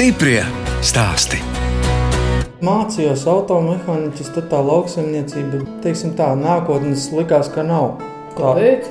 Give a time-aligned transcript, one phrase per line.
[0.00, 0.40] Stiprie
[0.80, 1.36] stāsti.
[2.64, 7.98] Mācījos automehāniķis, tad tā lauksaimniecība, teiksim tā, nākotnes likās, ka nav.
[8.38, 8.86] Kāpēc?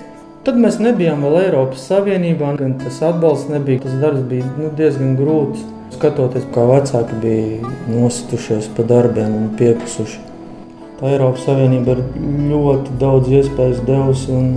[0.45, 3.81] Tad mēs nebijām vēl Eiropas Savienībā, gan tas atbalsts nebija.
[3.87, 5.63] Tas darbs bija nu, diezgan grūts.
[5.95, 10.21] Skatoties, kā vecāki bija nositušies pa darbiem un piekusuši.
[10.99, 12.03] Tā Eiropas Savienība ir
[12.53, 14.53] ļoti daudz iespējas devusi un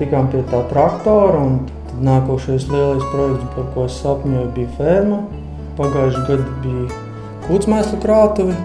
[0.00, 1.44] tikām pie tā traktora.
[1.92, 5.20] Tad nākošais lielais projekts, par ko es sapņoju, bija ferma.
[5.80, 6.98] Pagājušajā gadā bija
[7.46, 8.56] kūtsmēslu krātuve.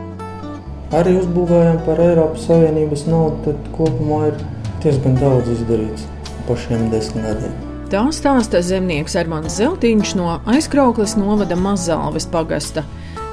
[0.95, 3.39] Arī uzbūvējām par Eiropas Savienības naudu.
[3.47, 4.43] Tad kopumā ir
[4.83, 6.09] diezgan daudz izdarīts
[6.45, 7.55] pa šiem desmit gadiem.
[7.89, 12.83] Tā stāsta zemnieks Armāns Zeltiņš no aizkrauklas novada Mazāles pagasta.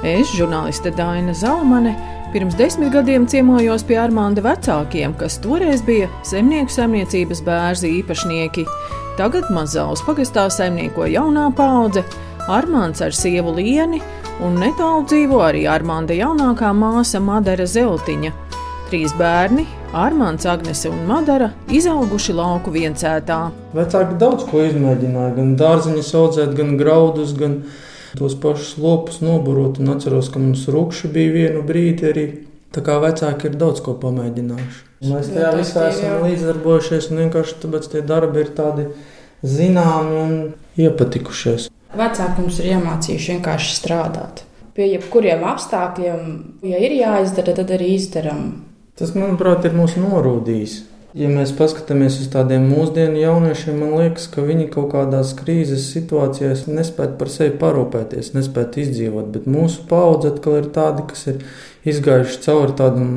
[0.03, 1.93] Es, žurnāliste Daina Zalamane,
[2.33, 8.63] Pirms desmit gadiem ciemojos pie Armānda vecākiem, kas toreiz bija zemnieku saimniecības bērzi īpašnieki.
[9.19, 12.01] Tagad Mazāles pagastā saimnieko jaunā paudze,
[12.51, 14.01] Armāns ar sievu Lieni,
[14.43, 18.33] un netālu dzīvo arī Armānda jaunākā māsa Madara Zeltiņa.
[18.89, 19.63] Trīs bērni,
[19.95, 23.37] Armāns, Agnese un Madara, izauguši lauku viencētā.
[23.77, 27.61] Vecāki daudz ko izmēģināja, gan dārziņus audzēt, gan graudus, gan
[28.19, 29.79] tos pašus lopus noburot.
[29.79, 32.25] Un atceros, ka mums rūkši bija vienu brīdi arī.
[32.75, 34.81] Tā kā vecāki ir daudz ko pamēģinājuši.
[35.07, 38.89] Mēs tajā visā esam līdzdarbojušies, un vienkārši tāpēc tie darbi ir tādi
[39.47, 40.35] zināmi un
[40.81, 41.69] iepatikušies.
[41.93, 44.43] Vecāki mums ir iemācījuši vienkārši strādāt.
[44.73, 46.21] Pie jebkuriem apstākļiem,
[46.65, 48.47] ja ir jāizdara, tad arī izdarām.
[48.97, 50.79] Tas, manuprāt, ir mūsu norūdījis.
[51.13, 56.63] Ja mēs paskatāmies uz tādiem mūsdienu jauniešiem, man liekas, ka viņi kaut kādās krīzes situācijās
[56.65, 59.29] nespēja par sevi parūpēties, nespēja izdzīvot.
[59.35, 61.43] Bet mūsu paudze atkal ir tādi, kas ir
[61.93, 63.13] izgājuši cauri tādam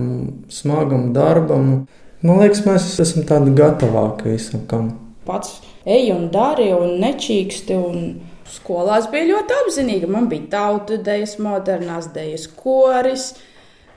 [0.53, 1.73] smagam darbam.
[2.21, 4.93] Man liekas, mēs esam tādi gatavāki visam kam.
[5.25, 7.81] Pats ej un dari un nečīksti.
[7.81, 8.09] Un...
[8.53, 10.09] Skolās bija ļoti apzinīga.
[10.11, 13.33] Man bija tautu dejas, modernās dejas, koris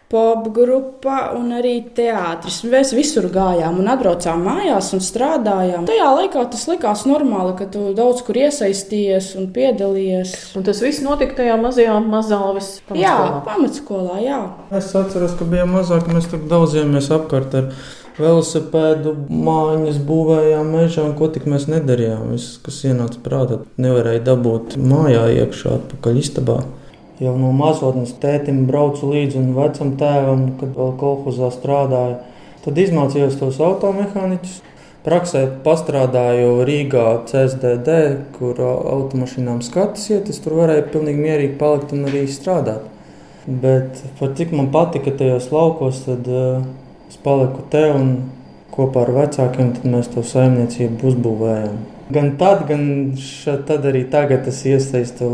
[0.10, 2.64] popgrupa un arī teātris.
[2.66, 5.86] Mēs visur gājām un atbraucām mājās un strādājām.
[5.86, 10.34] Tajā laikā tas likās normāli, ka tu daudz kur iesaistījies un piedalījies.
[10.58, 13.06] Un tas viss notika tajā mazajā mazāvis pamatskolā.
[13.06, 14.42] Jā, pamatskolā, jā.
[14.82, 17.70] Es atceros, ka bija mazāk, mēs tur daudzījāmies apkārt ar
[18.20, 22.34] velosipēdu, mājiņas būvējām mežā, un ko tik mēs nedarījām.
[22.34, 26.60] Viss, kas ienāca prātā, nevarēja dabūt mājā iekšā atpakaļ istabā.
[27.20, 32.22] Jau no mazotnes tētim braucu līdzi un vecam tēvam, kad vēl kolhozā strādāja.
[32.64, 34.60] Tad izmācījos tos automehāniķus.
[35.04, 37.98] Praksē pastrādāju Rīgā CSDD,
[38.36, 40.32] kur automašīnām skatas iet.
[40.32, 42.84] Es tur varēju pilnīgi mierīgi palikt un arī strādāt.
[43.48, 46.68] Bet par cik man patika tajos laukos, tad uh,
[47.10, 48.12] es paliku te un
[48.74, 51.80] kopā ar vecākiem mēs to saimniecību uzbūvējām.
[52.14, 52.86] Gan tad, gan
[53.22, 55.28] šad, tad arī tagad es iesaistu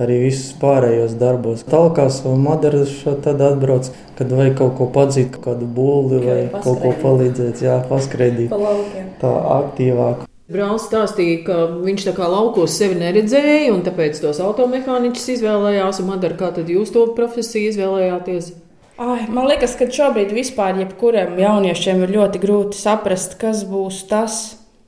[0.00, 1.64] arī visus pārējos darbos.
[1.68, 2.94] Talkās vai madaras
[3.24, 8.52] tad atbrauc, kad vajag kaut ko padzīt, kādu būli vai kaut ko palīdzēt, jā, paskrēdīt
[8.52, 8.78] pa
[9.20, 10.24] tā aktīvāk.
[10.52, 15.98] Brālis stāstīja, ka viņš tā kā laukos sevi neredzēja, un tāpēc tos automehāniķus izvēlējās.
[16.06, 18.52] Madara, kā tad jūs to profesiju izvēlējāties?
[18.96, 24.38] Ai, man liekas, ka šobrīd vispār jebkuram jauniešiem ir ļoti grūti saprast, kas būs tas,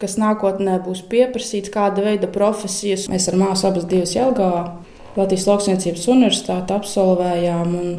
[0.01, 3.05] kas nākotnē būs pieprasīts, kāda veida profesijas.
[3.13, 4.65] Mēs ar māsu abas divas Jelgavā
[5.19, 7.95] Latvijas Lauksniecības universitāti absolvējām un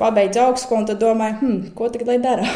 [0.00, 2.50] pabeidzu augstskolu, un tad domāju, hm, ko tagad lai dara?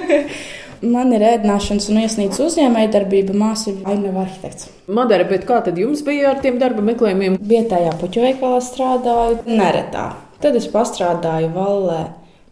[0.94, 4.72] Man ir ēdināšanas un iesnīcas uzņēmējdarbība, māsa ir ainava arhitekts.
[4.88, 7.36] Madara, bet kā tad jums bija ar tiem darba meklējumiem?
[7.52, 10.12] Vietējā puķu veikalā strādāju, neretā.
[10.42, 12.02] Tad es pastrādāju Vallē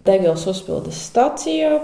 [0.06, 1.76] degvielas uzpildes stācijā.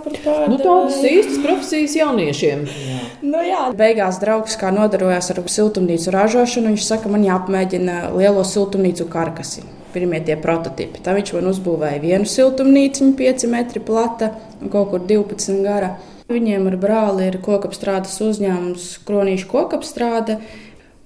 [0.50, 2.64] Nu, tādas īstas profesijas jauniešiem.
[2.66, 3.00] Jā.
[3.22, 6.74] Nu, jā, beigās draugs kā nodarbojās ar siltumnīcu ražošanu.
[6.74, 9.66] Viņš saka, man jāpamēģina lielo siltumnīcu karkasi.
[9.94, 11.00] Pirmie tie prototypi.
[11.04, 15.94] Tā viņš man uzbūvēja vienu siltumnīcu, 5 metri plata un kaut kur 12 gara.
[16.28, 20.36] Viņiem ar brāli ir kokapstrādes uzņēmums, kronīšu kokapstrāde.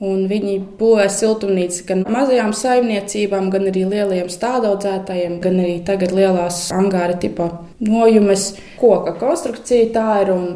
[0.02, 6.64] Un viņi būvē siltumnīcas gan mazajām saimniecībām, gan arī lieliem stādaudzētājiem, gan arī tagad lielās
[6.74, 8.52] angāra tipa nojumes.
[8.80, 10.36] Koka konstrukcija tā ir.
[10.36, 10.46] Un,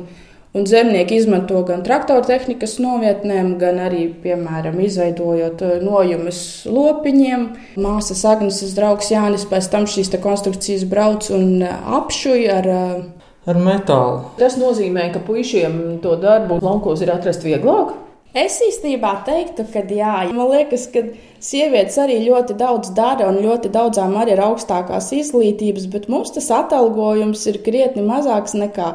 [0.56, 6.38] Un zemnieki izmanto gan traktoru tehnikas novietnēm, gan arī, piemēram, izveidojot eh, nojumes
[6.72, 7.42] lopiņiem.
[7.84, 13.04] Māsas Agnēs draugs Jānis pēc tam šīs konstrukcijas brauc un eh, apšuj ar eh,
[13.46, 14.24] ar metālu.
[14.40, 17.92] Tas nozīmē, ka puišiem to darbu laukos ir atrast vieglāk.
[18.36, 21.06] Es īstenībā teiktu, ka jā, man liekas, ka
[21.40, 26.50] sievietes arī ļoti daudz dara un ļoti daudzām arī ir augstākās izglītības, bet mums tas
[26.52, 28.90] atalgojums ir krietni mazāks nekā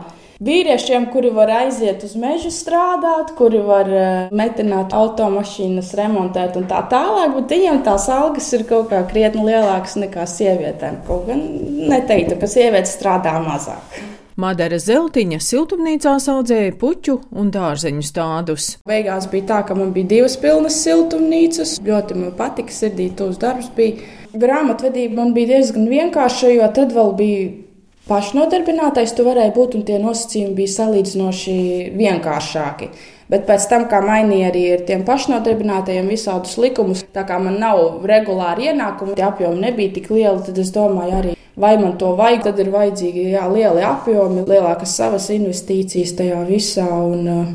[0.45, 6.85] vīriešiem, kuri var aiziet uz mežu strādāt, kuri var uh, metināt automašīnas, remontēt un tā
[6.93, 11.01] tālāk, bet viņiem tās algas ir kaut kā krietni lielākas nekā sievietēm.
[11.09, 11.45] Kaut gan
[11.89, 14.01] neteiktu, ka sievietes strādā mazāk.
[14.41, 18.69] Madara Zeltiņa siltumnīcā audzēja puķu un dārzeņu stādus.
[18.89, 21.75] Beigās bija tā, ka man bija divas pilnas siltumnīcas.
[21.85, 24.01] Ļoti man patika, sirdī tos darbus bija.
[24.31, 27.49] Grāmatvedība man bija diezgan vienkārša, jo tad vēl bija
[28.07, 31.57] pašnodarbinātais, tu varēji būt, un tie nosacījumi bija salīdzinoši
[31.99, 32.89] vienkāršāki.
[33.31, 38.01] Bet pēc tam, kā mainīja arī ar tiem pašnodarbinātajiem visādus likumus, tā kā man nav
[38.09, 42.47] regulāri ienākumi, tie apjomi nebija tik lieli, tad es domāju, arī vai man to vajag,
[42.49, 46.87] tad ir vajadzīgi jā, lieli apjomi, lielākas savas investīcijas tajā visā.
[46.89, 47.51] Un, uh,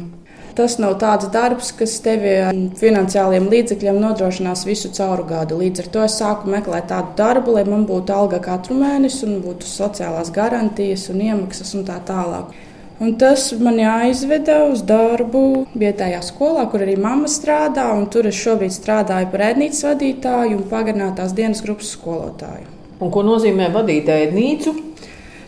[0.57, 5.59] Tas nav tāds darbs, kas tevi ar finansiāliem līdzekļiem nodrošinās visu cauru gadu.
[5.61, 9.43] Līdz ar to es sāku meklēt tādu darbu, lai man būtu alga katru mēnesi, un
[9.45, 12.57] būtu sociālās garantijas un iemaksas un tā tālāk.
[13.05, 17.91] Un tas man jāizveda uz darbu vietējā skolā, kur arī mamma strādā.
[18.09, 22.65] Tur es šobrīd strādāju par ēdnīcas vadītāju un pagarinātās dienas grupas skolotāju.
[22.97, 24.73] Un ko nozīmē vadīt ēdnīcu?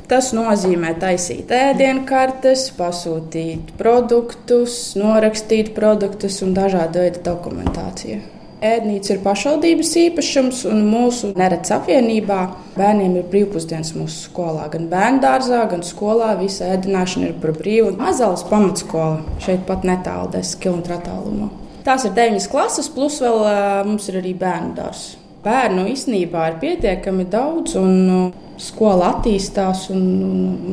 [0.08, 8.22] Tas nozīmē taisīt ēdienkartes, pasūtīt produktus, norakstīt produktus un dažādu veidu dokumentāciju.
[8.64, 12.38] Ēdnīca ir pašvaldības īpašums, un mūsu neredz apvienībā
[12.74, 14.64] bērniem ir brīvpusdienas mūsu skolā.
[14.72, 17.92] Gan bērnu dārzā, gan skolā visa ēdināšana ir par brīvu.
[18.00, 21.52] Mazāls pamatskola šeit pat netālu, 10 km attālumā.
[21.86, 23.44] Tās ir 9 klases, plus vēl
[23.92, 25.14] mums ir arī bērnu dārzs.
[25.48, 28.16] Bērnu īstenībā ir pietiekami daudz, un nu,
[28.60, 30.02] skola attīstās, un,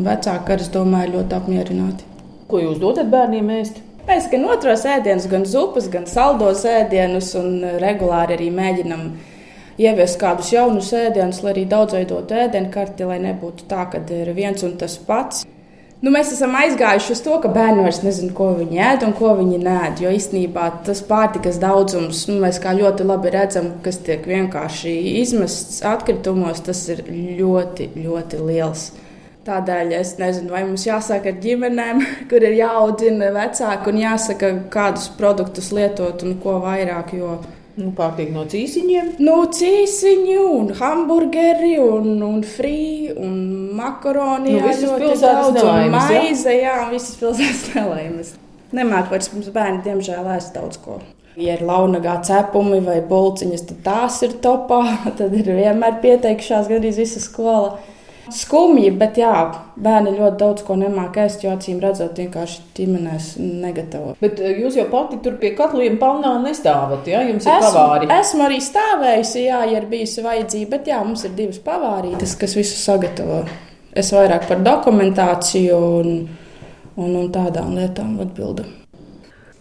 [0.04, 2.08] vecāki, es domāju, ļoti apmierināti.
[2.52, 3.80] Ko jūs dodat bērniem ēst?
[4.06, 9.08] Mēs gan otros ēdienus, gan zupas, gan saldos ēdienus, un regulāri arī mēģinam
[9.80, 14.68] ieviest kādus jaunus ēdienus, lai arī daudzveidotu ēdienu karti, lai nebūtu tā, ka ir viens
[14.68, 15.46] un tas pats.
[16.06, 19.32] Nu, mēs esam aizgājuši uz to, ka bērni vairs nezina, ko viņi ēd un ko
[19.40, 19.78] viņi nē.
[20.04, 24.94] Jo īstenībā tas pārtikas daudzums, nu, mēs kā ļoti labi redzam, kas tiek vienkārši
[25.24, 28.86] izmests atkritumos, tas ir ļoti, ļoti liels.
[29.50, 35.10] Tādēļ es nezinu, vai mums jāsāk ar ģimenēm, kur ir jāaudzina vecāki un jāsaka, kādus
[35.18, 37.16] produktus lietot un ko vairāk.
[37.18, 37.40] Jo
[37.76, 39.16] Nu, Pārtiek no cīsiņiem.
[39.20, 43.34] Nu, cīsiņi, un hamburgeri, un, un frī, un
[43.76, 44.54] makaroni.
[44.56, 48.32] Nu, ļoti daudz, un maize, jā, visas pilsētas nelaimes.
[48.76, 51.02] Nemāk vairs mums bērni, diemžēl, ēst daudz ko.
[51.36, 54.80] Ja ir launagā cepumi vai bulciņas, tad tās ir topā.
[55.20, 57.76] Tad ir vienmēr pieteikušās gandrīz visa skola.
[58.34, 59.32] Skumji, bet jā,
[59.78, 64.16] bērni ļoti daudz ko nemāķi ēst, jo acīm redzot, vienkārši ģimenēs negatavo.
[64.22, 68.10] Bet eh, jūs jau pati tur pie katliem palnā nestāvat, ja jums ir esmu, pavāri.
[68.16, 72.58] Esmu arī stāvējusi, jā, ja ir bijusi vajadzība, bet jā, mums ir divas pavārītes, kas
[72.58, 73.44] visu sagatavo.
[73.96, 76.16] Es vairāk par dokumentāciju un,
[76.98, 78.66] un, un tādām lietām atbildu.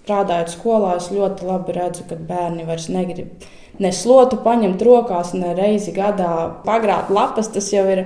[0.04, 3.44] Strādājot skolā, es ļoti labi redzu, ka bērni vairs negrib
[3.82, 6.30] ne slotu paņemt rokās, ne reizi gadā
[6.66, 7.50] pagrāt lapas.
[7.54, 8.04] Tas jau ir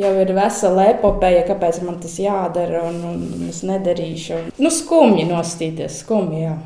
[0.00, 4.42] jau ir vesela epopeja, kāpēc man tas jādara, un, un es nedarīšu.
[4.60, 6.44] Nu, skumji nostīties, skumji.
[6.46, 6.56] Jā.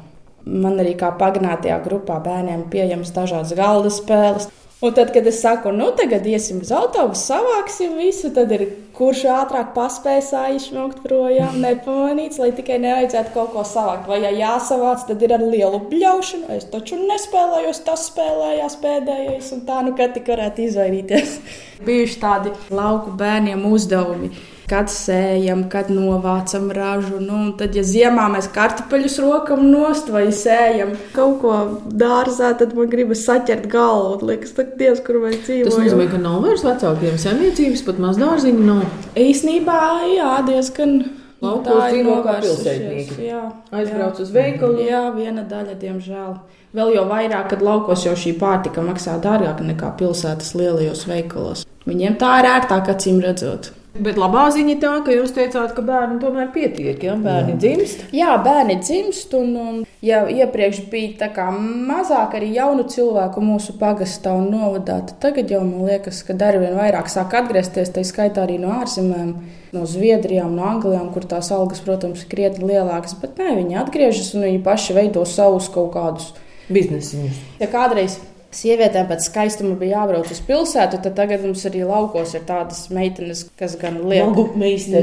[0.44, 4.50] Man arī kā pagnātajā grupā bērniem pieejamas dažādas galda spēles.
[4.84, 9.24] Un tad, kad es saku, nu, tagad iesim uz autobusu, savāksim visu, tad ir kurš
[9.34, 14.08] ātrāk paspēs aizsmēgt projām, nepamanīts, lai tikai nevajadzētu kaut ko savākt.
[14.10, 16.51] Vai, ja jāsavāc, tad ir ar lielu bļaušanu.
[16.55, 21.39] Es taču nespēlēju, tas spēlējās pēdējais, un tā nu, ka tik varētu izvairīties.
[21.86, 24.32] Bijuši tādi lauku bērniem uzdevumi
[24.74, 27.20] kad sējam, kad novācam ražu.
[27.22, 31.58] Nu, tad, ja ziemā mēs kartupeļus rokam nost vai sējam kaut ko
[31.94, 34.32] dārzā, tad man gribas saķert galvu.
[34.32, 35.69] Liekas, ka Dievs, kur mēs dzīvojam.
[35.69, 38.88] Tas nozīmē, ka nav vairs vecākiem saimniecības, pat maz dārziņu nav.
[39.20, 39.82] Īsnībā,
[40.16, 40.98] jā, diezgan.
[41.44, 43.31] Laukos dzīvo kā pilsētnieki.
[43.74, 44.86] Aizbrauc uz veikalu.
[44.88, 46.34] Jā, viena daļa, diemžēl.
[46.74, 51.66] Vēl jau vairāk, kad laukos jau šī pārtika maksā dārgāk nekā pilsētas lielajos veikalos.
[51.86, 53.74] Viņiem tā ir ērtāk, acīm redzot.
[53.94, 57.58] Bet labā ziņa tā, ka jūs teicāt, ka bērni tomēr pietiek, ja bērni Jā.
[57.63, 58.01] dzimst.
[58.17, 64.51] Jā, bērni dzimst, un, un ja iepriekš bija mazāk arī jaunu cilvēku mūsu pagastā un
[64.51, 68.74] novadā, tad tagad jau man liekas, ka arvien vairāk sāk atgriezties, tā skaitā arī no
[68.81, 69.32] ārzemēm,
[69.74, 74.34] no Zviedrijām, no Anglijām, kur tās algas, protams, ir krietni lielākas, bet nē, viņi atgriežas
[74.34, 76.32] un viņi paši veido savus kaut kādus
[76.67, 77.43] biznesiņus.
[77.63, 78.19] Ja kādreiz
[78.55, 83.44] sievietēm pēc skaistuma bija jābrauc uz pilsētu, tad tagad mums arī laukos ir tādas meitenes,
[83.58, 84.27] kas gan liek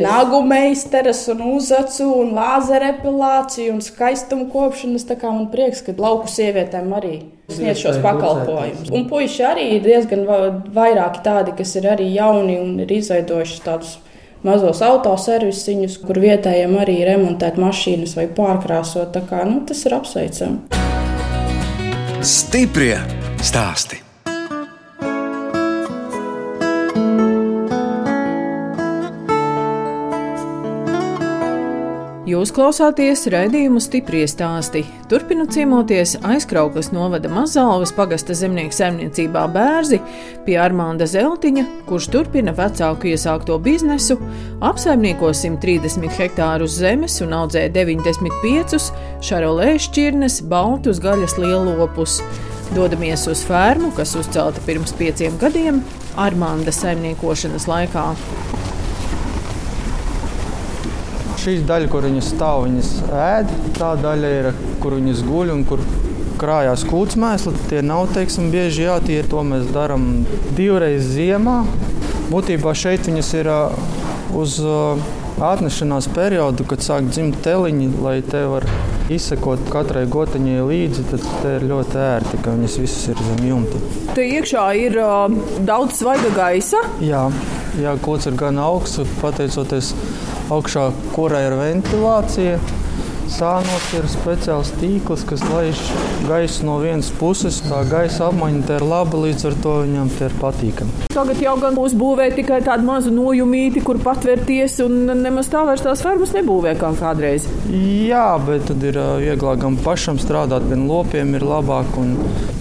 [0.01, 5.08] nagu meisteres un uzacu un lāzera epilāciju un skaistumu kopšanas.
[5.10, 7.15] Tā kā man prieks, ka lauku sievietēm arī
[7.51, 8.91] sniedz šos pakalpojumus.
[8.96, 10.24] Un puiši arī ir diezgan
[10.75, 13.98] vairāki tādi, kas ir arī jauni un ir izveidojuši tādus
[14.46, 19.12] mazos autoservisiņus, kur vietējiem arī remontēt mašīnas vai pārkrāsot.
[19.13, 20.79] Tā kā, nu, tas ir apsveicami.
[22.22, 24.01] Stiprie stāstī!
[32.31, 34.86] Jūs klausāties raidījumu stipri stāstī.
[35.12, 40.00] Turpinot ciemoties aizkrauklas novada Mazalvas pagasta zemnieku saimniecībā Bērzi
[40.45, 44.15] pie Armānda Zeltiņa, kurš turpina vecāku iesākto biznesu,
[44.63, 48.79] apsaimnieko 130 hektārus zemes un audzē 95
[49.27, 52.21] šarolē šķirnes, baltus gaļas lielopus.
[52.71, 55.81] Dodamies uz fermu, kas uzcelta pirms pieciem gadiem
[56.15, 58.05] Armānda saimniekošanas laikā.
[61.41, 63.51] Šī daļa, kur viņas stāv, viņas ēd.
[63.75, 64.47] Tā daļa ir,
[64.79, 65.83] kur viņas guļ un kur
[66.39, 67.51] krājās kūts mēsli.
[67.67, 69.27] Tie nav teiksim, bieži jātīra.
[69.33, 70.07] To mēs darām
[70.55, 71.65] divreiz ziemā.
[72.31, 73.51] Būtībā šeit viņas ir
[74.39, 74.61] uz
[75.43, 78.70] atnešanās periodu, kad sāk dzimt teliņi, lai te var
[79.15, 81.05] izsekot katrai gotiņai līdzi.
[81.11, 83.81] Tad te ir ļoti ērti, ka viņas visas ir zem jumta.
[84.15, 85.25] Te iekšā ir uh,
[85.67, 86.83] daudz svaiga gaisa.
[87.03, 87.25] Jā,
[87.81, 89.93] jā kods ir gan augsts, pateicoties
[90.51, 92.59] augšā, kurai ir ventilācija.
[93.31, 95.79] Sānos ir speciāls tīkls, kas laiž
[96.27, 97.61] gaisu no vienas puses.
[97.63, 101.07] Tā gaisa apmaiņa ir laba, līdz ar to viņam ir patīkami.
[101.15, 106.03] Tagad jau gan uzbūvē tikai tādu mazu nojumīti, kur patvērties, un nemaz tā vairs tās
[106.03, 107.47] fermas nebūvē kā kādreiz.
[107.71, 112.17] Jā, bet tad ir vieglāk gan pašam strādāt, gan lopiem ir labāk un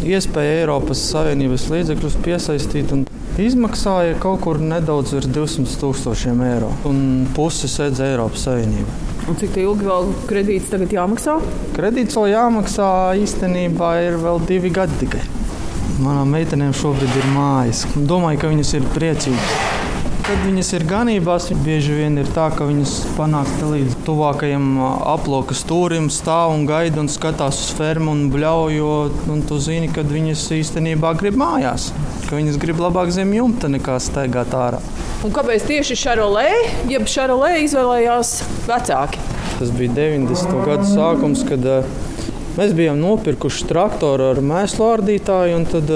[0.07, 2.95] iespēja Eiropas Savienības līdzekļus piesaistīt.
[3.41, 9.10] Izmaksāja kaut kur nedaudz virs 200 tūkstošiem eiro, un pusi sēdz Eiropas Savienībā.
[9.31, 11.37] Un cik ilgi vēl kredīts tagad jāmaksā?
[11.77, 12.89] Kredīts vēl jāmaksā
[13.23, 15.23] īstenībā ir vēl divi gadi tikai.
[16.03, 17.85] Manām meitenēm šobrīd ir mājas.
[17.95, 19.70] Domāju, ka viņas ir priecīgas.
[20.31, 24.77] Kad viņas ir ganībās, bieži vien ir tā, ka viņas panāk līdz tuvākajam
[25.11, 28.93] aploka stūrim, stāv un gaida un skatās uz fermu un bļaujo.
[29.35, 31.89] Un tu zini, ka viņas īstenībā grib mājās,
[32.29, 34.79] ka viņas grib labāk zem jumta nekā staigāt ārā.
[35.27, 36.47] Un kāpēc tieši šarolē,
[36.95, 38.33] jeb šarolē izvēlējās
[38.71, 39.27] vecāki?
[39.59, 40.63] Tas bija 90.
[40.71, 41.67] gadu sākums, kad
[42.55, 45.95] mēs bijām nopirkuši traktoru ar mēslu ārdītāju, un tad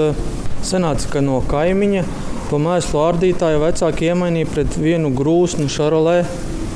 [0.67, 6.19] sanāca, ka no kaimiņa To mēslu ārdītāju vecāki iemainīja pret vienu grūsnu šarolē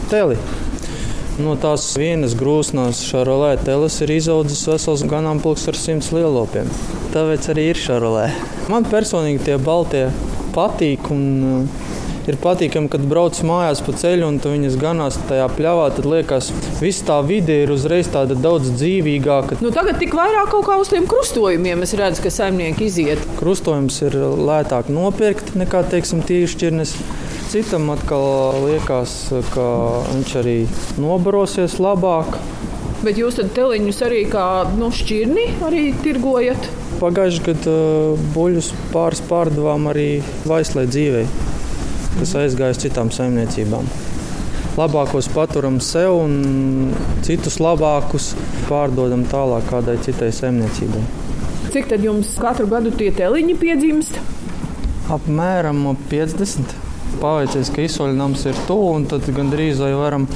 [0.10, 0.38] teli.
[1.40, 6.68] No tās vienas grūsnās šarolē teles ir izaudzis vesels ganāmpulks ar simts lielopiem.
[7.14, 8.26] Tāpēc arī ir šarolē.
[8.74, 10.08] Man personīgi tie baltie
[10.56, 11.08] patīk.
[11.14, 11.70] Un,
[12.30, 15.88] ir patīkami, kad brauc mājās pa ceļu un viņas ganās tajā pļāvā.
[15.96, 19.59] Tad liekas, ka viss tā vide ir uzreiz tāda daudz dzīvīgāka.
[19.63, 23.24] Nu, tagad tik vairāk kaut kā uz tiem krustojumiem es redzu, ka saimnieki iziet.
[23.39, 24.17] Krustojums ir
[24.50, 26.95] lētāk nopirkt nekā, teiksim, tīšķirnes.
[27.50, 29.15] Citam atkal liekas,
[29.55, 29.67] ka
[30.12, 30.57] viņš arī
[31.01, 32.38] nobarosies labāk.
[33.01, 34.45] Bet jūs tad teliņus arī kā
[34.77, 36.67] no šķirni arī tirgojat?
[37.00, 40.09] Pagājušajā gadā uh, buļļus pāris pārdevām arī
[40.50, 41.24] vaislē dzīvei
[42.19, 43.88] kas aizgāja uz citām saimniecībām.
[44.78, 46.92] Labākos paturam sev un
[47.26, 48.34] citus labākus
[48.70, 51.02] pārdodam tālāk kādai citai saimniecībai.
[51.74, 54.22] Cik tad jums katru gadu tie teliņi piedzimst?
[55.14, 56.78] Apmēram 50.
[57.20, 60.28] Paveicies, ka izsoļnams ir tuvu, un tad gandrīz vai varam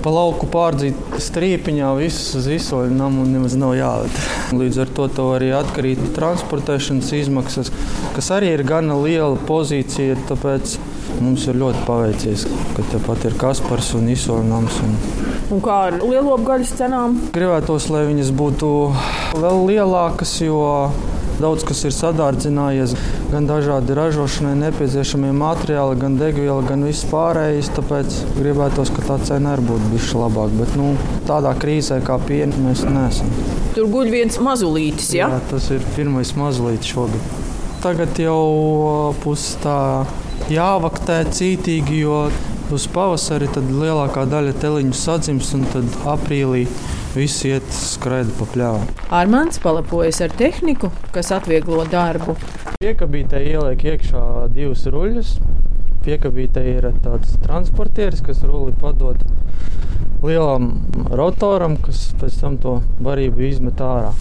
[0.00, 4.20] pa lauku pārdzīt strīpiņā visus uz izsoļnamu un nemaz nav jāved.
[4.56, 7.72] Līdz ar to, to arī atkarīt transportēšanas izmaksas,
[8.16, 10.78] kas arī ir gana liela pozīcija, tāpēc
[11.20, 12.46] Mums ir ļoti paveicies,
[12.76, 14.80] ka tepat ir Kaspars un Isornams.
[14.86, 14.94] Un...
[15.52, 17.16] Un kā ar lielopu gaļas cenām?
[17.34, 18.68] Gribētos, lai viņas būtu
[19.36, 20.60] vēl lielākas, jo
[21.40, 22.94] daudz kas ir sadārdzinājies.
[23.30, 27.70] Gan dažādi ražošanai nepieciešamie materiāli, gan degviela, gan viss pārējais.
[27.76, 30.56] Tāpēc gribētos, ka tā cena arī būtu bijusi labāka.
[30.62, 30.94] Bet nu,
[31.28, 33.30] tādā krīzē kā piena mēs neesam.
[33.76, 35.12] Tur guļ viens mazulītis.
[35.16, 35.30] Ja?
[35.36, 37.38] Jā, tas ir pirmais mazulītis šogad.
[37.80, 39.78] Tagad jau pusi tā
[40.50, 42.24] jāvaktē cītīgi, jo
[42.74, 46.64] uz pavasari lielākā daļa teliņu sadzims un tad aprīlī
[47.14, 48.90] viss iet skraida pa pļāvām.
[49.20, 52.36] Armāns palapojas ar tehniku, kas atvieglo darbu.
[52.82, 54.22] Piekabītē ieliek iekšā
[54.54, 55.34] divas ruļļus.
[56.06, 59.20] Piekabītē ir tāds transportieris, kas ruli padod
[60.24, 60.70] lielam
[61.10, 64.14] rotoram, kas pēc tam to barību izmet ārā.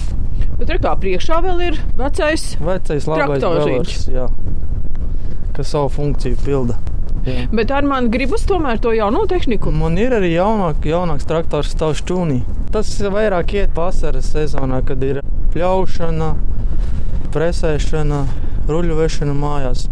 [0.59, 3.98] Bet tur kā priekšā vēl ir vecais, vecais labais traktoriņš
[5.60, 6.80] kas savu funkciju pilda.
[7.28, 7.46] Jā.
[7.51, 9.74] Bet ar mani gribas tomēr to jauno tehniku.
[9.75, 12.39] Man ir arī jaunāk, jaunāks traktors, stāvs čūnī.
[12.72, 15.20] Tas vairāk iet vasaras sezonā, kad ir
[15.51, 16.30] pļaušana,
[17.36, 18.22] presēšana,
[18.70, 19.89] ruļu vešana mājās,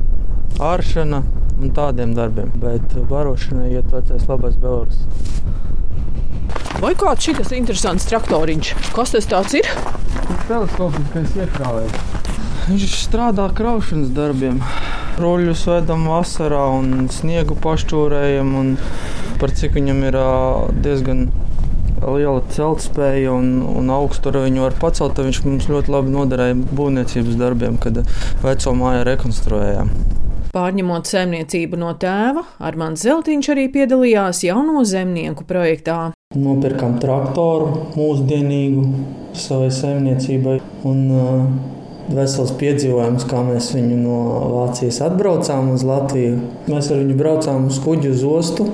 [0.64, 1.26] āršana.
[1.58, 2.52] un tādiem darbiem.
[2.62, 5.00] Bet barošanai iet vecais labais Belarus.
[6.78, 8.74] Vai kāds šis interesants traktoriņš?
[8.94, 9.66] Kas tas ir?
[10.48, 11.98] Teleskopiskais iekrāvējs.
[12.68, 14.62] Viņš strādā kraušanas darbiem.
[15.18, 18.54] Roļus vedam vasarā un sniegu pašķūrējam.
[18.60, 18.74] Un
[19.42, 20.18] par cik viņam ir
[20.86, 21.28] diezgan
[21.98, 27.40] liela celtspēja un, un augstu viņu var pacelt, tad viņš mums ļoti labi noderēja būvniecības
[27.40, 28.04] darbiem, kad
[28.44, 29.92] veco māju rekonstruējām.
[30.54, 35.98] Pārņemot saimniecību no tēva, Armāns Zeltiņš arī piedalījās jauno zemnieku projektā.
[36.38, 38.86] Nopirkām traktoru mūsdienīgu
[39.38, 40.58] savai saimniecībai
[40.88, 41.44] un uh,
[42.08, 44.18] vesels piedzīvojums, kā mēs viņu no
[44.54, 46.40] Vācijas atbraucām uz Latviju.
[46.72, 48.68] Mēs ar viņu braucām uz kuģu uz ostu,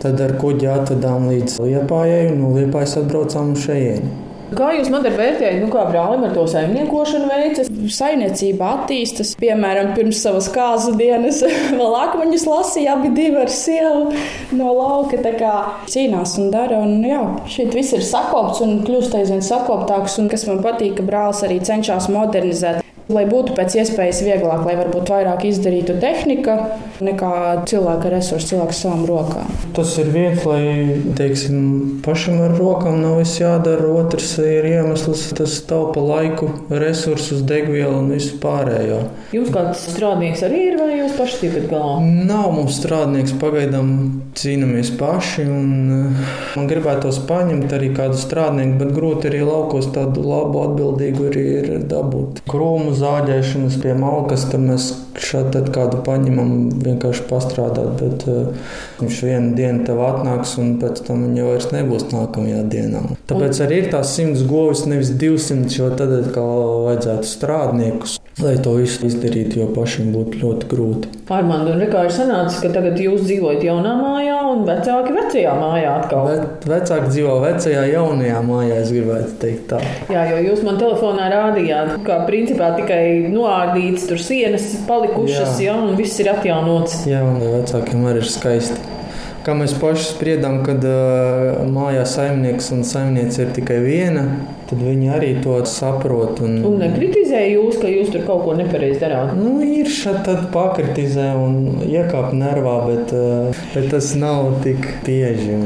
[0.00, 4.29] tad ar kuģi atvedām līdz Liepājai un no Liepājas atbraucām uz šejieni.
[4.56, 7.70] Kā jūs man vērtējat, nu, kā brālim ar to saimniekošanu veicas?
[7.94, 11.42] Saimniecība attīstas, piemēram, pirms savas kāzu dienas
[11.78, 14.10] vēl akmeņus lasīja abi divi ar sievu
[14.58, 15.20] no lauka.
[15.22, 15.54] Tā kā
[15.90, 20.48] cīnās un dara, un jā, šeit viss ir sakopts un kļūst aizvien sakoptāks, un kas
[20.50, 25.44] man patīk, ka brālis arī cenšas modernizēt lai būtu pēc iespējas vieglāk, lai varbūt vairāk
[25.48, 26.56] izdarītu tehnika
[27.02, 27.32] nekā
[27.68, 29.50] cilvēka resursi, cilvēks savām rokām.
[29.76, 33.88] Tas ir viens, lai teiksim, pašam ar rokām nav viss jādara.
[34.00, 39.00] Otrs ir iemesls, tas taupa laiku, resursus, degvielu un visu pārējo.
[39.34, 41.96] Jums kāds strādnieks arī ir, vai jūs paši tiekat galā?
[42.30, 43.92] Nav mums strādnieks, pagaidām
[44.38, 45.46] cīnāmies paši.
[45.50, 51.28] Un, eh, man gribētos paņemt arī kādu strādnieku, bet grūti arī laukos tādu labu atbildīgu
[51.30, 52.42] arī ir dabūt.
[52.50, 54.90] Krūmu zāģēšanas pie malkas, tad mēs
[55.20, 56.52] šādi kādu paņemam
[56.84, 57.90] vienkārši pastrādāt.
[58.00, 63.04] Bet uh, viņš vienu dienu tev atnāks, un pēc tam viņa vairs nebūs nākamajā dienā.
[63.30, 68.19] Tāpēc arī ir tās simts govis, nevis 200, jo tad atkal vajadzētu strādniekus.
[68.40, 71.08] Lai to visu izdarītu, jo pašam būtu ļoti grūti.
[71.30, 75.90] Armand, un kā ir sanācis, ka tagad jūs dzīvojat jaunā mājā un vecāki vecajā mājā
[76.00, 76.30] atkal?
[76.30, 79.80] Bet vecāki dzīvo vecajā, jaunajā mājā, es gribētu teikt tā.
[80.12, 83.02] Jā, jo jūs man telefonā rādījāt, ka principā tikai
[83.34, 85.68] noārdīts tur sienas palikušas, jā.
[85.68, 87.04] jā, un viss ir atjaunots.
[87.10, 88.99] Jā, un vecākiem arī ir skaisti.
[89.40, 94.24] Kā mēs paši spriedām, kad uh, mājā saimnieks un saimniece ir tikai viena,
[94.68, 96.42] tad viņi arī to saprot.
[96.44, 99.32] Un, un nekritizē jūs, ka jūs tur kaut ko nepareizi darāt?
[99.38, 105.56] Nu, ir šādi pakritizē un iekāp nervā, bet, uh, bet tas nav tik bieži.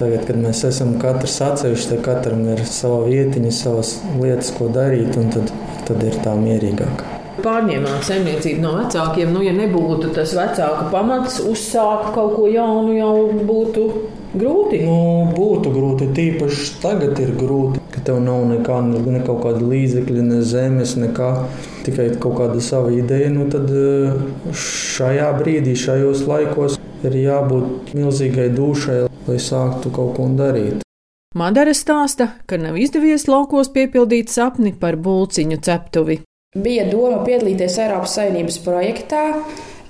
[0.00, 5.14] Tagad, kad mēs esam katrs atsevišķi, tad katram ir sava vietiņa, savas lietas, ko darīt,
[5.20, 5.54] un tad,
[5.86, 7.09] tad ir tā mierīgāk
[7.44, 9.34] pārņēmāt saimniecību no vecākiem.
[9.34, 13.14] Nu, ja nebūtu tas vecāka pamats, uzsākt kaut ko jaunu, jau
[13.48, 13.86] būtu
[14.34, 14.82] grūti.
[14.86, 16.10] Nu, būtu grūti.
[16.16, 21.32] Tīpaši tagad ir grūti, ka tev nav nekā, ne kaut kāda līdzekļa, ne zemes, nekā.
[21.86, 23.32] Tikai kaut kāda sava ideja.
[23.32, 24.20] Nu, tad eh,
[24.52, 30.84] šajā brīdī, šajos laikos, ir jābūt milzīgai dušai, lai sāktu kaut ko darīt.
[31.38, 36.16] Madara stāsta, ka nav izdevies laukos piepildīt sapni par būciņu ceptuvi.
[36.58, 39.20] Bija doma piedalīties Eiropas Savienības projektā,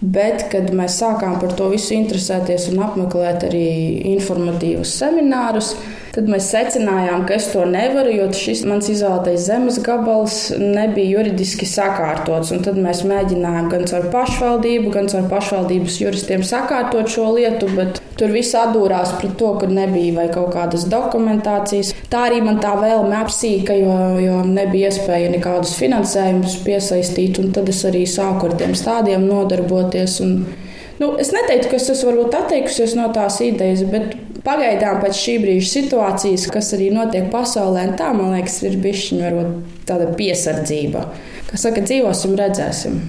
[0.04, 3.62] bet, kad mēs sākām par to visu interesēties un apmeklēt arī
[4.10, 5.70] informatīvus seminārus,
[6.10, 11.68] Tad mēs secinājām, ka es to nevaru, jo šis mans izvēlētais zemes gabals nebija juridiski
[11.70, 12.50] sakārtots.
[12.50, 18.00] Un tad mēs mēģinājām gan ar pašvaldību, gan ar pašvaldības juristiem sakārtot šo lietu, bet
[18.18, 21.92] tur viss atdūrās pret to, ka nebija vai kaut kādas dokumentācijas.
[22.10, 27.38] Tā arī man tā vēlme apsīka, jo, jo nebija iespēja nekādus finansējumus piesaistīt.
[27.54, 30.18] Tad es arī sāku ar tiem stādiem nodarboties.
[30.26, 30.34] Un,
[30.98, 35.36] nu, es neteiktu, ka es esmu varbūt atteikusies no tās idejas, bet Pagaidām pēc šī
[35.42, 39.20] brīža situācijas, kas arī notiek pasaulē, tā man liekas, ir bijusi
[39.88, 41.04] tāda piesardzība.
[41.50, 43.00] Kas saka, dzīvosim, redzēsim.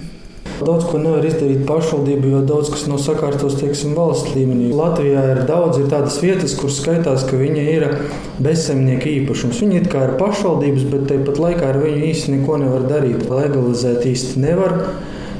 [0.62, 4.68] Daudz ko nevar izdarīt pašvaldība, jo daudz kas nav sakārtots teiksim, valsts līmenī.
[4.76, 7.86] Latvijā ir daudz ir tādas vietas, kur skaitās, ka viņa ir
[8.42, 9.62] bezsemnieka īpašums.
[9.64, 13.24] Viņi ir kā ir pašvaldības, bet tāpat laikā ar viņu īsti neko nevar darīt.
[13.30, 14.76] Legalizēt īsti nevar.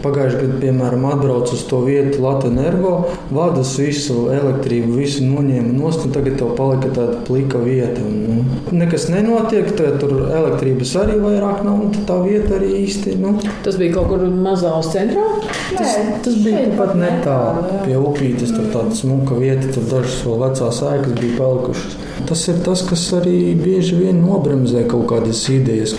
[0.02, 2.92] Pagājušajā gadā, piemēram, atbraucu uz to vietu Latvijas energo,
[3.30, 8.02] vadus visu elektrību, visu noņēmu nost, un tagad tev palika tāda plika vieta.
[8.02, 13.16] Un, nu, nekas nenotiek, tad tur elektrības arī vairāk nav, un tā vieta arī īsti.
[13.22, 13.34] Nu.
[13.64, 15.26] Tas bija kaut kur mazā uz centrā?
[15.72, 20.82] Tas, tas bija pat netālu pie upītes, tur tāda smuka vieta, tur dažas vēl vecās
[20.92, 21.98] ēkas bija palikušas.
[22.28, 25.96] Tas ir tas, kas arī bieži vien nobremzē kaut kādas idejas.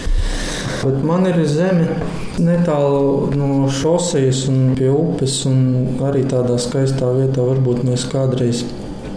[0.83, 1.85] Bet man ir zeme
[2.43, 8.65] netālu no šosejas un pie upes, un arī tādā skaistā vietā varbūt mēs kādreiz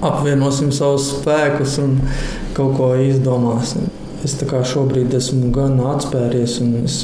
[0.07, 1.98] apvienosim savus spēkus un
[2.55, 3.90] kaut ko izdomāsim.
[4.22, 7.02] Es tā kā šobrīd esmu gan atspēries, un es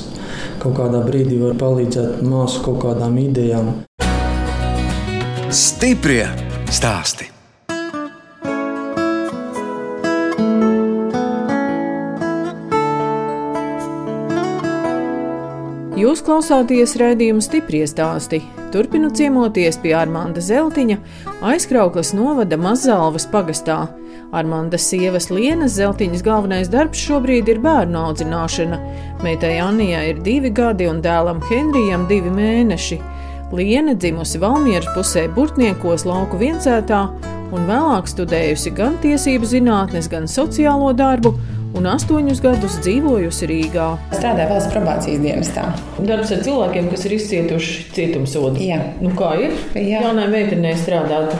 [0.62, 3.75] kaut kādā brīdī varu palīdzēt māsu kaut kādām idejām.
[5.53, 6.27] Stiprie
[6.70, 7.32] stāsti.
[16.03, 18.41] Jūs klausāties raidījuma stipri stāstī.
[18.75, 20.97] Turpinu ciemoties pie Armānda Zeltiņa,
[21.47, 23.85] aizkrauklas novada Mazalvas pagastā.
[24.35, 28.81] Armānda sievas Lienas Zeltiņas galvenais darbs šobrīd ir bērnu audzināšana.
[29.23, 32.99] Meitai Anijai ir divi gadi un dēlam Henrijam divi mēneši.
[33.55, 37.05] Liena dzimusi Valmieras pusē Burtniekos lauku viencētā
[37.53, 41.37] un vēlāk studējusi gan tiesību zinātnes, gan sociālo darbu
[41.79, 43.87] un astoņus gadus dzīvojusi Rīgā.
[44.13, 45.65] Strādāju valsts probācijas dienestā.
[45.99, 48.63] Darbs ar cilvēkiem, kas ir izcietuši cietumsodu.
[48.63, 48.79] Jā.
[49.03, 49.57] Nu, kā ir?
[49.77, 50.03] Jā.
[50.07, 51.35] Jaunai meitenei strādāt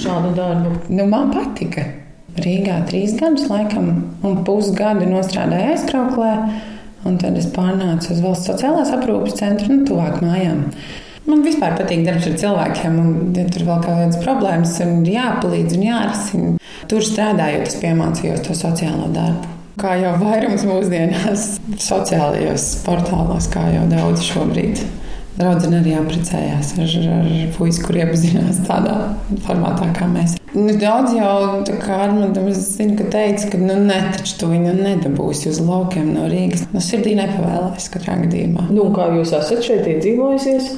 [0.00, 0.74] šādu darbu.
[0.90, 1.86] Nu, man patika.
[2.38, 3.90] Rīgā trīs gadus, laikam,
[4.26, 6.32] un pusgadu nostrādāju aizkrauklē.
[7.08, 10.64] Un tad es pārnācu uz valsts sociālās aprūpes centru, nu, tuvāk mājām.
[11.28, 15.84] Man vispār patīk darbs ar cilvēkiem, un ja tur vēl kādas problēmas un jāpalīdz un
[15.84, 16.56] jārisina.
[16.88, 19.57] Tur strādājot, es piemācījos to sociālo darbu.
[19.78, 21.42] Kā jau vairums mūsdienās,
[21.78, 24.80] sociālajos portālos, kā jau daudz šobrīd.
[25.38, 28.96] Draudzene arī apprecējās ar, ar puisi, kur iepazinās tādā
[29.44, 30.34] formātā, kā mēs.
[30.50, 34.50] Nu, daudz jau tā kā Armandam es zinu, ka teica, ka nu ne, taču tu
[34.50, 36.66] viņu nedabūsi uz laukiem no Rīgas.
[36.74, 38.66] No sirdī nepavēlēs katrā gadījumā.
[38.74, 40.72] Nu, kā jūs esat šeit iedzīvojusies?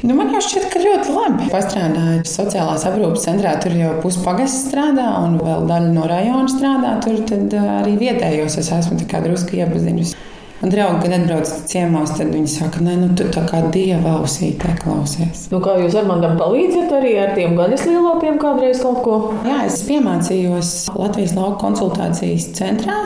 [0.00, 1.46] Nu, man jau šķiet, ka ļoti labi.
[1.52, 6.94] Pastrādāju sociālās aprūpes centrā, tur jau puspagasts strādā, un vēl daļa no rajona strādā.
[7.04, 7.20] Tur
[7.60, 10.16] arī vietējos es esmu drusku iepazinusi.
[10.60, 14.74] Un draugi, kad atbrauc ciemos, tad viņi saka, nē, nu, tu tā kā dieva ausītē
[14.82, 15.46] klausies.
[15.48, 19.14] Nu, kā jūs Armandam palīdzat arī ar tiem gaļas lielopiem kādreiz kaut ko?
[19.46, 22.98] Jā, es piemācījos Latvijas lauka konsultācijas centrā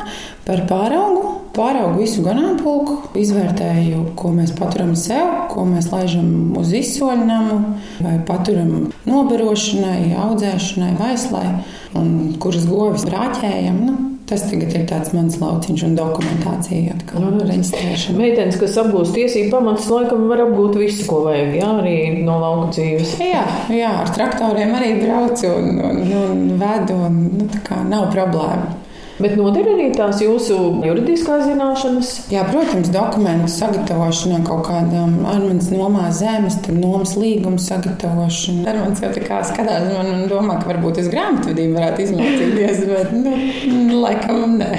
[0.48, 1.30] par pāraugu.
[1.54, 7.60] Pāraugu visu ganāmpulku, izvērtēju, ko mēs paturam sev, ko mēs laižam uz izsoļnamu,
[8.02, 11.46] vai paturam nobarošanai, audzēšanai, vaislai,
[11.94, 12.10] un
[12.42, 13.78] kuras govis brāķējam.
[13.86, 18.16] Nu, Tas tagad ir tāds mans lauciņš un dokumentācija, atkal Nu, reģistrēšana.
[18.16, 22.70] Meitenes, kas apgūst tiesību pamatus, laikam var apgūt visu, ko vajag, jā, arī no lauka
[22.72, 23.18] dzīves.
[23.20, 23.42] Jā,
[23.74, 26.96] jā, ar traktoriem arī braucu un, un, un vedu.
[27.04, 28.83] Un, nu, tā kā nav problēma.
[29.14, 32.08] Bet noder arī tās jūsu juridiskās zināšanas.
[32.32, 38.64] Jā, protams, dokumentu sagatavošana kaut kādām Armāns nomā zemes, tad nomas līguma sagatavošana.
[38.72, 43.14] Armāns jau tā kā skatās man un domā, ka varbūt es grāmatvedību varētu izmācīties, bet,
[43.14, 44.72] nu, laikam nē.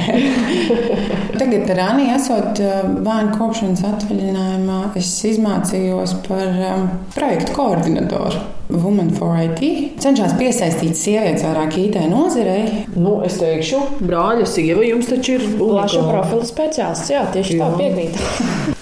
[1.39, 8.43] Tagad ar Anī esot uh, bērnu kopšanas atvaļinājumā, es izmācījos par um, projektu koordinatoru.
[8.69, 12.85] Women for IT cenšas piesaistīt sievietes vairāk IT nozarei.
[12.97, 17.67] Nu, es teikšu, brāļa sieva jums taču ir Plaša profila speciālists, jā, tieši jā.
[17.69, 18.73] tā piekrīt.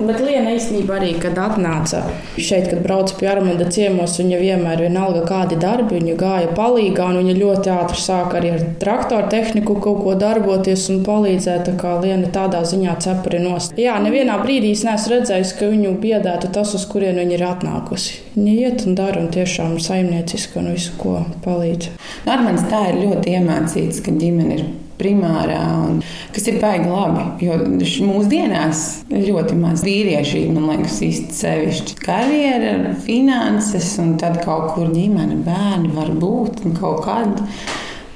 [0.00, 1.98] Bet Liena īstenībā arī, kad atnāca
[2.40, 7.20] šeit, kad brauca pie Armanda ciemos, viņa vienmēr, vienalga kādi darbi, viņa gāja palīgā, un
[7.20, 11.98] viņa ļoti ātri sāka arī ar traktoru tehniku kaut ko darboties un palīdzēt, tā kā
[12.00, 13.76] Liena tādā ziņā cepuri nost.
[13.76, 18.20] Jā, nevienā brīdī es neesmu redzējis, ka viņu biedētu tas, uz kurien viņa ir atnākusi.
[18.38, 21.92] Viņa iet un dara un tiešām saimnieciski un visu, ko palīdz.
[22.30, 26.00] Armāns tā ir ļoti iemācīts, ka ģimene ir primārā, un,
[26.34, 27.26] kas ir baigi labi.
[27.46, 27.58] Jo
[28.06, 35.40] mūsdienās ļoti maz vīrieši, man liekas, īsti sevišķi karjera, finanses, un tad kaut kur ģimene,
[35.46, 37.40] bērni var būt un kaut kad.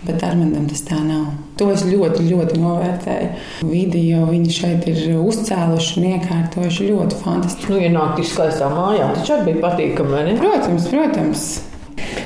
[0.04, 1.30] Bet Armānam tas tā nav.
[1.56, 3.28] To es ļoti, ļoti novērtēju.
[3.64, 7.72] Video viņi šeit ir uzcēluši un iekārtojuši ļoti fantastiski.
[7.72, 10.34] Nu, ienākt tik skaistā mājā, taču arī bija patīkami?
[10.42, 11.46] Protams, protams.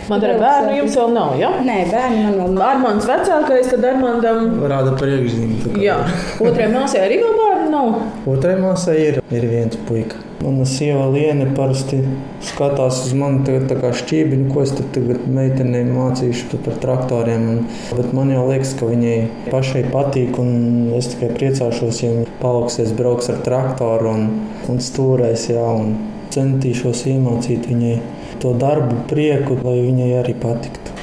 [0.09, 1.51] Man ir bērnu, jums vēl nav, jā?
[1.67, 2.62] Nē, bērni man vēl nav.
[2.69, 5.75] Armāns vecākais, tad Armandam, Rāda kā.
[5.85, 5.99] jā,
[6.41, 8.01] otrajai māsai arī vēl bērnu nav.
[8.29, 10.25] Otrai māsai ir, ir viens puika.
[10.38, 11.99] Mana sieva Liene parasti
[12.47, 17.49] skatās uz mani tagad tā kā šķībiņu, ko es tad tagad meitenei mācīšu par traktoriem.
[17.53, 17.64] Un,
[17.99, 19.17] bet man jau liekas, ka viņai
[19.51, 24.29] pašai patīk, un es tikai priecāšos, ja viņa paaugsies, brauks ar traktoru un,
[24.71, 25.97] un stūrēs, jā, un
[26.35, 27.97] centīšos iemācīt viņai
[28.42, 30.94] to darbu, prieku, lai viņai arī patiktu.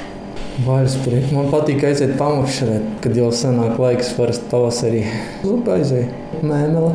[0.64, 1.34] Vairs prieks.
[1.36, 5.02] Man patīk aiziet pamakšķerēt, kad jau senāk laiks parasti pavasarī.
[5.44, 6.08] Lupa aizēja
[6.40, 6.94] mēmele.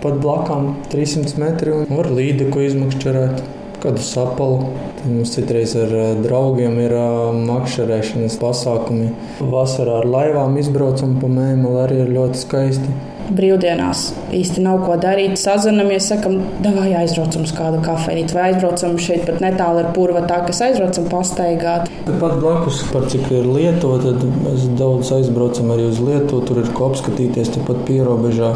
[0.00, 3.40] Pat blakām 300 metri un var līdi, ko izmakšķerēt.
[3.80, 4.74] Kādu sapalu.
[4.98, 7.06] Tad mums citreiz ar ā, draugiem ir ā,
[7.48, 9.08] makšķerēšanas pasākumi.
[9.40, 12.96] Vasarā ar laivām izbraucam pa mēmeli arī ir ļoti skaisti.
[13.36, 14.04] Brīvdienās
[14.36, 15.36] īsti nav ko darīt.
[15.40, 20.40] Sazinamies, sakam, vai aizbraucam uz kādu kafejnīcu, vai aizbraucam šeit pat netālu ar purva tā,
[20.46, 21.90] kas aizbraucam pastaigāt.
[22.10, 26.42] Pat blakus, par cik ir Lietuva, tad mēs daudz aizbraucam arī uz Lietuvu.
[26.48, 28.54] Tur ir ko apskatīties, tepat pierobežā.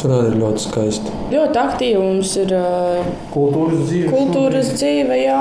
[0.00, 1.10] Tur arī ir ļoti skaisti.
[1.28, 4.12] Ļoti aktīvi mums ir uh, kultūras dzīve.
[4.14, 5.40] Kultūras dzīve, jā,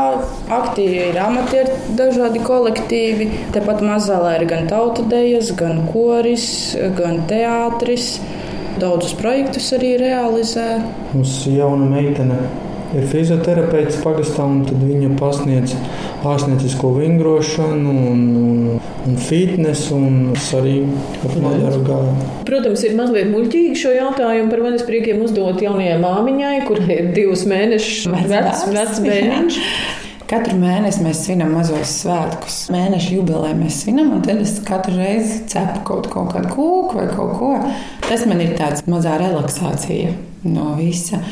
[0.52, 3.30] aktīvi ir amatieru dažādi kolektīvi.
[3.56, 6.50] Tepat mazālē ir gan tautadejas, gan koris,
[7.00, 8.18] gan teātris.
[8.80, 10.80] Daudzus projektus arī realizē.
[11.14, 12.40] Mums jauna meitene
[12.96, 15.76] ir fizioterapeits pagastā, un viņa pasniedz
[16.26, 20.76] ārstniecisko vingrošanu un, un, un fitnes, un arī
[21.28, 22.28] apmēram gāju.
[22.50, 27.46] Protams, ir mazliet muļķīgi šo jautājumu par manis priekiem uzdot jaunajai māmiņai, kurai ir divus
[27.50, 29.64] mēnešus vecs, vecs bērniņš.
[30.30, 32.58] Katru mēnesi mēs svinam mazos svētkus.
[32.70, 37.08] Mēneša jubileju mēs svinam, un tad es katru reizi cepu kaut, kaut kādu kūku vai
[37.10, 37.50] kaut ko.
[38.06, 40.14] Tas man ir tāds mazā relaksācija
[40.46, 41.24] no visa.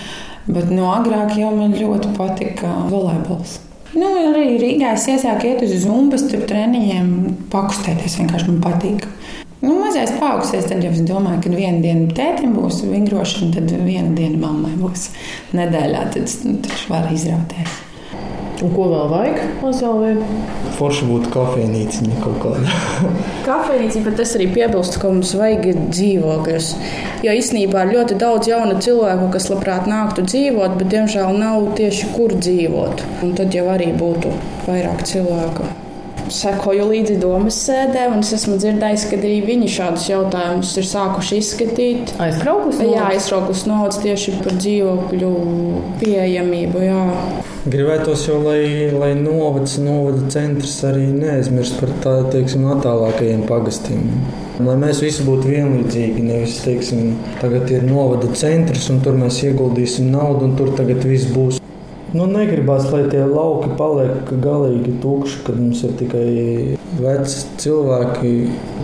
[0.50, 3.60] Bet no agrāk jau man ļoti patika volejbols.
[3.94, 7.14] Nu, arī Rīgā es iesāku iet uz zumbas, tur treniņiem,
[7.54, 8.18] pakustēties.
[8.24, 9.06] Vienkārši man patīk.
[9.62, 14.10] Nu, mazais paaugsies, tad jau es domāju, ka viena diena tētim būs vingrošana, tad viena
[14.18, 15.12] diena mammai būs
[15.54, 16.08] nedēļā.
[16.18, 17.84] Tad nu, tas var izrauties.
[18.58, 20.16] Un ko vēl vajag Mazalvē?
[20.80, 22.78] Forši būtu kafejnīciņa kaut kāda.
[23.48, 26.70] kafejnīciņa, bet es arī piebilstu, ka mums vajag dzīvokļus.
[27.26, 32.14] Jo īstenībā ir ļoti daudz jaunu cilvēku, kas labprāt nāktu dzīvot, bet diemžēl nav tieši
[32.16, 33.06] kur dzīvot.
[33.26, 34.34] Un tad jau arī būtu
[34.66, 35.70] vairāk cilvēku
[36.34, 41.38] sekoju līdzi domas sēdēm, un es esmu dzirdējis, ka arī viņi šādus jautājumus ir sākuši
[41.40, 42.16] izskatīt.
[42.20, 42.96] Aizkrauklis novads?
[42.98, 45.32] Jā, aizkrauklis novads tieši par dzīvokļu
[46.02, 46.84] pieejamību.
[46.84, 47.06] Jā.
[47.68, 54.06] Gribētos jau, lai, lai novads, novada centrs arī neaizmirst par tādiem attālākajiem pagastiem.
[54.64, 60.08] Lai mēs visi būtu vienlīdzīgi, nevis teiksim, tagad ir novada centrs, un tur mēs ieguldīsim
[60.14, 61.60] naudu, un tur tagad viss būs.
[62.16, 66.26] Nu, negribās, lai tie lauki paliek galīgi tukši, kad mums ir tikai
[67.04, 68.36] veci cilvēki,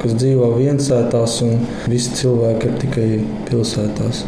[0.04, 3.12] kas dzīvo viensētās, un visi cilvēki ir tikai
[3.48, 4.26] pilsētās.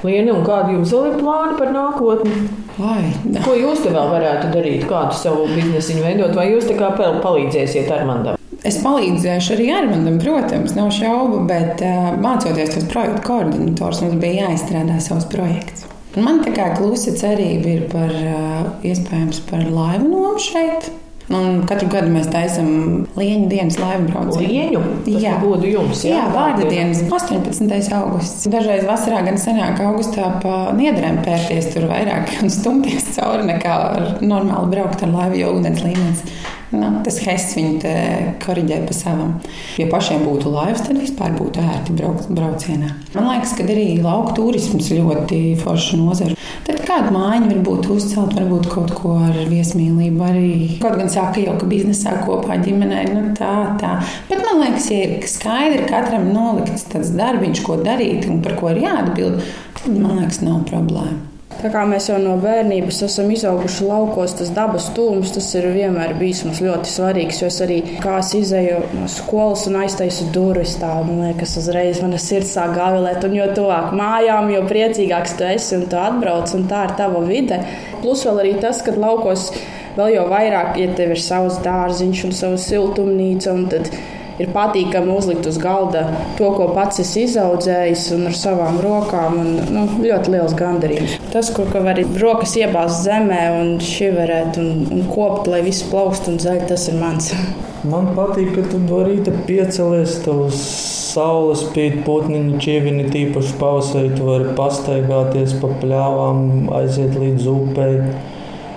[0.00, 2.36] Liena, un kādi jums vēl ir plāni par nākotni?
[2.80, 3.02] Vai,
[3.44, 7.90] Ko jūs te vēl varētu darīt, kādu savu biznesu veidot, vai jūs te kā palīdzēsiet
[7.92, 8.38] Armandam?
[8.64, 11.84] Es palīdzēšu arī Armandam, protams, nav šaubu, bet
[12.20, 15.86] mācoties tos projektu koordinatorus, mums bija jāizstrādā savs projekts.
[16.16, 18.10] Man tā kā klusa cerība ir par
[18.82, 20.90] iespējams par laivu nomu šeit.
[21.30, 22.70] Un katru gadu mēs taisām
[23.14, 24.48] lieņu dienas laivu braucienu.
[24.50, 24.80] Lieņu?
[25.22, 26.02] Jā, godu jums.
[26.02, 27.70] Jā, jā vārda dienas 18.
[27.94, 28.48] augusts.
[28.50, 33.76] Dažreiz vasarā gan senāk augustā pa niedrēm pērties tur vairāk un stumties cauri nekā
[34.24, 36.24] normāli braukt ar laivu, jo ūdens līmenis
[36.70, 37.92] Nu, tas hests viņu
[38.44, 39.32] korģē pa savam.
[39.80, 42.92] Ja pašiem būtu laivas, tad vispār būtu ērti braukt braucienā.
[43.16, 46.36] Man liekas, ka arī lauka turisms ļoti forša nozara.
[46.66, 50.52] Tad kāda mājiņa var būt uzcelt, varbūt kaut ko ar viesmīlību arī.
[50.82, 53.96] Kaut gan saka jau, ka biznesā kopā ģimenē, nu tā, tā.
[54.30, 58.70] Bet man liekas, ja ir skaidri katram nolikts tāds darbiņš, ko darīt un par ko
[58.70, 59.42] ir jāatbild,
[59.80, 61.29] tad man liekas, nav problēma.
[61.60, 66.14] Tā kā mēs jau no bērnības esam izauguši laukos, tas dabas tūms, tas ir vienmēr
[66.16, 67.40] bijis mums ļoti svarīgs.
[67.42, 72.00] Jo es arī kā es izēju no skolas un aiztaisu durvis, tā man liekas, uzreiz
[72.00, 73.26] mana sirds sāk gavilēt.
[73.28, 77.20] Un jo tuvāk mājām, jo priecīgāks tu esi un tu atbrauc, un tā ir tava
[77.28, 77.60] vide.
[78.00, 79.50] Plus vēl arī tas, ka laukos
[79.98, 83.52] vēl jau vairāk, ja tev ir savs dārziņš un savs siltumnīca
[84.40, 86.04] ir patīkami uzlikt uz galda
[86.38, 89.40] to, ko pats esi izaudzējis un ar savām rokām.
[89.42, 91.18] Un, nu, ļoti liels gandarījums.
[91.34, 96.40] Tas, kur var rokas iebāzt zemē un šiverēt un, un kopt, lai viss plaukst un
[96.42, 97.32] zaļ, tas ir mans.
[97.90, 100.64] Man patīk, ka tu no rīta piecelies, tavs
[101.10, 104.10] saules spīd, putniņu ķīvini, tīpaši pavasarī.
[104.16, 107.94] Tu vari pastaigāties pa pļāvām, aiziet līdz upei.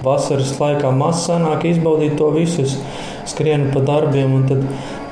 [0.03, 2.65] Vasaras laikā maz sanāk izbaudīt to visu.
[2.65, 2.77] Es
[3.31, 4.63] skrienu pa darbiem un tad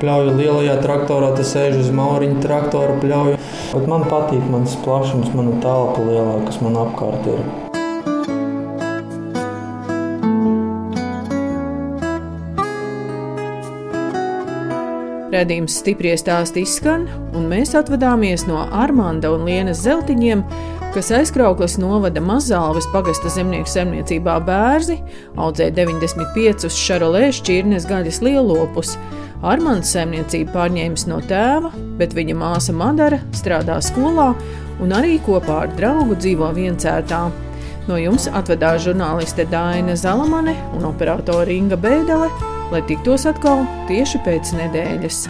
[0.02, 3.38] pļauju lielajā traktorā, tas sēž uz mauriņa traktora pļauju.
[3.72, 7.44] Bet man patīk mans plašums, mana telpa lielā, kas man apkārt ir.
[15.32, 20.42] Redījums stipri stāsti izskan, un mēs atvadāmies no Armānda un Lienas zeltiņiem,
[20.92, 24.98] kas aizkrauklis novada Mazāles pagasta zemnieku saimniecībā bērzi,
[25.40, 28.92] audzē 95 šarolē šķirnes gaļas lielopus.
[29.42, 34.28] Armāns saimniecību pārņēmis no tēva, bet viņa māsa Madara strādā skolā
[34.82, 37.24] un arī kopā ar draugu dzīvo viencētā.
[37.88, 42.30] No jums atvedās žurnāliste Dāna Zalamane un operātore Inga Bēdelē,
[42.70, 45.26] lai tiktos atkal tieši pēc nedēļas.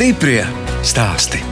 [0.00, 0.40] Stiprie
[0.80, 1.49] stāsti.